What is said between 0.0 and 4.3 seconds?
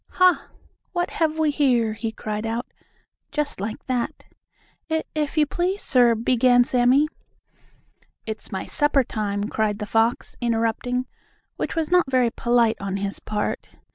"Ha! What have we here?" he cried out, just like that.